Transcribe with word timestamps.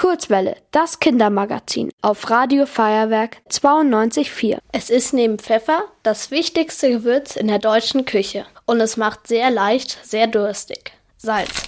Kurzwelle, 0.00 0.56
das 0.70 0.98
Kindermagazin 0.98 1.90
auf 2.00 2.30
Radio 2.30 2.64
Feuerwerk 2.64 3.36
92.4. 3.50 4.56
Es 4.72 4.88
ist 4.88 5.12
neben 5.12 5.38
Pfeffer 5.38 5.82
das 6.02 6.30
wichtigste 6.30 6.88
Gewürz 6.88 7.36
in 7.36 7.48
der 7.48 7.58
deutschen 7.58 8.06
Küche 8.06 8.46
und 8.64 8.80
es 8.80 8.96
macht 8.96 9.26
sehr 9.26 9.50
leicht, 9.50 9.98
sehr 10.02 10.26
durstig. 10.26 10.92
Salz. 11.18 11.64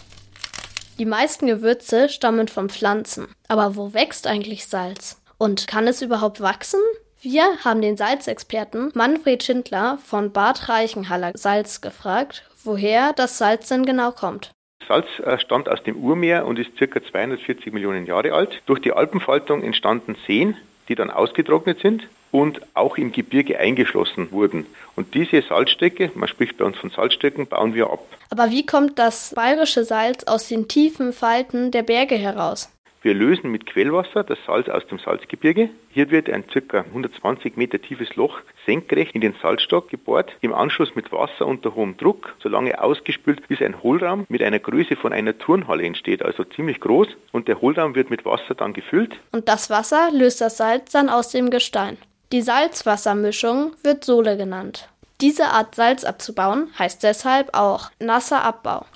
Die 0.99 1.05
meisten 1.05 1.47
Gewürze 1.47 2.09
stammen 2.09 2.49
von 2.49 2.71
Pflanzen. 2.71 3.29
Aber 3.49 3.77
wo 3.77 3.93
wächst 3.93 4.27
eigentlich 4.27 4.67
Salz? 4.67 5.21
Und 5.37 5.67
kann 5.67 5.87
es 5.87 6.01
überhaupt 6.01 6.41
wachsen? 6.41 6.81
Wir 7.21 7.59
haben 7.63 7.83
den 7.83 7.99
Salzexperten 7.99 8.93
Manfred 8.95 9.43
Schindler 9.43 9.99
von 10.03 10.33
Bad 10.33 10.71
Reichenhaller 10.71 11.33
Salz 11.35 11.83
gefragt, 11.83 12.45
woher 12.65 13.13
das 13.13 13.37
Salz 13.37 13.69
denn 13.69 13.85
genau 13.85 14.11
kommt. 14.11 14.53
Salz 14.93 15.07
äh, 15.25 15.39
stammt 15.39 15.71
aus 15.71 15.83
dem 15.83 15.97
Urmeer 15.97 16.45
und 16.45 16.59
ist 16.59 16.77
ca. 16.77 17.03
240 17.03 17.73
Millionen 17.73 18.05
Jahre 18.05 18.35
alt. 18.35 18.61
Durch 18.67 18.79
die 18.79 18.93
Alpenfaltung 18.93 19.63
entstanden 19.63 20.17
Seen, 20.27 20.55
die 20.91 20.95
dann 20.95 21.11
ausgetrocknet 21.11 21.81
sind 21.81 22.07
und 22.31 22.61
auch 22.75 22.99
im 22.99 23.11
Gebirge 23.11 23.59
eingeschlossen 23.59 24.31
wurden. 24.33 24.67
Und 24.95 25.15
diese 25.15 25.41
Salzstücke, 25.41 26.11
man 26.15 26.29
spricht 26.29 26.59
bei 26.59 26.67
uns 26.67 26.77
von 26.77 26.91
Salzstöcken, 26.91 27.47
bauen 27.47 27.75
wir 27.75 27.89
ab. 27.89 28.05
Aber 28.29 28.51
wie 28.51 28.67
kommt 28.67 28.99
das 28.99 29.33
bayerische 29.35 29.85
Salz 29.85 30.25
aus 30.25 30.49
den 30.49 30.69
tiefen 30.69 31.15
Falten 31.15 31.71
der 31.71 31.85
Berge 31.85 32.17
heraus? 32.17 32.71
Wir 33.03 33.15
lösen 33.15 33.51
mit 33.51 33.67
Quellwasser 33.67 34.23
das 34.23 34.39
Salz 34.47 34.69
aus 34.69 34.87
dem 34.87 35.01
Salzgebirge. 35.01 35.71
Hier 35.91 36.13
wird 36.13 36.31
ein 36.31 36.47
ca. 36.47 36.79
120 36.79 37.57
Meter 37.57 37.83
tiefes 37.83 38.15
Loch 38.15 38.39
senkrecht 38.65 39.17
in 39.17 39.21
den 39.21 39.35
Salzstock 39.43 39.89
gebohrt, 39.89 40.31
im 40.41 40.55
Anschluss 40.55 40.95
mit 40.95 41.11
Wasser 41.11 41.47
unter 41.47 41.75
hohem 41.75 41.97
Druck, 41.97 42.37
so 42.41 42.49
lange 42.49 42.81
ausgespült, 42.81 43.49
bis 43.49 43.61
ein 43.61 43.83
Hohlraum 43.83 44.25
mit 44.29 44.41
einer 44.41 44.61
Größe 44.61 44.95
von 44.95 45.13
einer 45.13 45.37
Turnhalle 45.37 45.83
entsteht, 45.83 46.23
also 46.23 46.45
ziemlich 46.45 46.79
groß. 46.79 47.09
Und 47.33 47.49
der 47.49 47.61
Hohlraum 47.61 47.97
wird 47.97 48.09
mit 48.09 48.25
Wasser 48.25 48.55
dann 48.55 48.73
gefüllt. 48.73 49.19
Und 49.33 49.49
das 49.49 49.69
Wasser 49.69 50.11
löst 50.13 50.41
das 50.41 50.59
Salz 50.59 50.93
dann 50.93 51.09
aus 51.09 51.31
dem 51.31 51.51
Gestein. 51.51 51.99
Die 52.31 52.41
Salzwassermischung 52.41 53.73
wird 53.83 54.05
Sole 54.05 54.37
genannt. 54.37 54.89
Diese 55.21 55.47
Art 55.47 55.75
Salz 55.75 56.05
abzubauen 56.05 56.71
heißt 56.79 57.03
deshalb 57.03 57.51
auch 57.53 57.91
nasser 57.99 58.45
Abbau. 58.45 58.87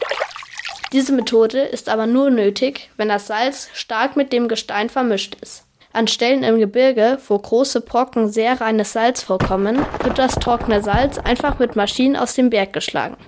Diese 0.97 1.13
Methode 1.13 1.59
ist 1.59 1.91
aber 1.91 2.07
nur 2.07 2.31
nötig, 2.31 2.89
wenn 2.97 3.11
das 3.11 3.27
Salz 3.27 3.69
stark 3.75 4.17
mit 4.17 4.33
dem 4.33 4.49
Gestein 4.49 4.89
vermischt 4.89 5.37
ist. 5.43 5.67
An 5.93 6.09
Stellen 6.09 6.43
im 6.43 6.59
Gebirge, 6.59 7.19
wo 7.29 7.39
große 7.39 7.83
Brocken 7.83 8.31
sehr 8.31 8.63
reines 8.63 8.95
Salz 8.95 9.23
vorkommen, 9.23 9.85
wird 10.03 10.19
das 10.19 10.37
trockene 10.37 10.83
Salz 10.83 11.19
einfach 11.19 11.59
mit 11.59 11.77
Maschinen 11.77 12.17
aus 12.17 12.33
dem 12.33 12.49
Berg 12.49 12.73
geschlagen. 12.73 13.19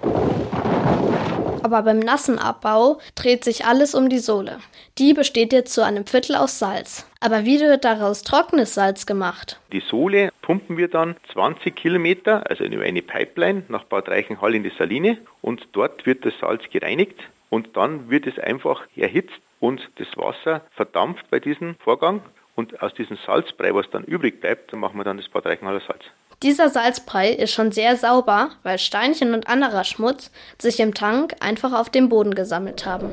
Aber 1.62 1.83
beim 1.83 1.98
nassen 1.98 2.38
Abbau 2.38 3.00
dreht 3.14 3.44
sich 3.44 3.66
alles 3.66 3.94
um 3.94 4.08
die 4.08 4.20
Sohle. 4.20 4.60
Die 4.97 5.12
besteht 5.12 5.53
jetzt 5.53 5.75
zu 5.75 5.84
einem 5.84 6.06
Viertel 6.06 6.36
aus 6.36 6.58
Salz. 6.58 7.06
Aber 7.20 7.44
wie 7.44 7.60
wird 7.60 7.84
daraus 7.84 8.22
trockenes 8.22 8.72
Salz 8.72 9.05
gemacht? 9.05 9.60
Die 9.72 9.82
Sohle 9.91 10.30
pumpen 10.41 10.78
wir 10.78 10.88
dann 10.88 11.16
20 11.34 11.77
Kilometer, 11.77 12.48
also 12.48 12.64
über 12.64 12.84
eine 12.84 13.03
Pipeline 13.03 13.64
nach 13.69 13.84
Bad 13.84 14.08
Reichenhall 14.08 14.55
in 14.55 14.62
die 14.62 14.72
Saline 14.78 15.19
und 15.42 15.69
dort 15.72 16.06
wird 16.06 16.25
das 16.25 16.32
Salz 16.41 16.62
gereinigt 16.72 17.20
und 17.50 17.77
dann 17.77 18.10
wird 18.10 18.27
es 18.27 18.38
einfach 18.38 18.82
erhitzt 18.96 19.41
und 19.60 19.88
das 19.96 20.08
Wasser 20.16 20.62
verdampft 20.72 21.28
bei 21.30 21.41
diesem 21.41 21.77
Vorgang 21.77 22.22
und 22.54 22.82
aus 22.82 22.92
diesem 22.94 23.18
Salzbrei, 23.24 23.74
was 23.74 23.88
dann 23.91 24.04
übrig 24.04 24.41
bleibt, 24.41 24.72
dann 24.72 24.80
machen 24.80 24.98
wir 24.98 25.04
dann 25.04 25.16
das 25.16 25.28
Bad 25.28 25.46
Reichenhaller 25.46 25.80
Salz. 25.80 26.02
Dieser 26.42 26.69
Salzbrei 26.69 27.30
ist 27.30 27.52
schon 27.52 27.72
sehr 27.72 27.96
sauber, 27.96 28.50
weil 28.62 28.78
Steinchen 28.78 29.34
und 29.34 29.48
anderer 29.48 29.82
Schmutz 29.84 30.30
sich 30.58 30.78
im 30.78 30.94
Tank 30.94 31.34
einfach 31.41 31.72
auf 31.72 31.91
dem 31.91 32.08
Boden 32.08 32.34
gesammelt 32.34 32.86
haben. 32.86 33.10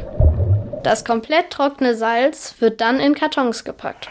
Das 0.84 1.04
komplett 1.04 1.50
trockene 1.50 1.96
Salz 1.96 2.56
wird 2.60 2.82
dann 2.82 3.00
in 3.00 3.16
Kartons 3.16 3.64
gepackt. 3.64 4.10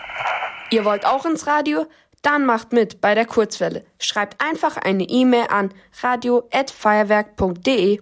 Ihr 0.70 0.84
wollt 0.84 1.06
auch 1.06 1.24
ins 1.24 1.46
Radio? 1.46 1.86
Dann 2.22 2.44
macht 2.46 2.72
mit 2.72 3.00
bei 3.00 3.14
der 3.14 3.26
Kurzwelle. 3.26 3.84
Schreibt 4.00 4.42
einfach 4.42 4.76
eine 4.78 5.04
E-Mail 5.04 5.46
an 5.50 5.72
radio@feuerwerk.de. 6.02 8.00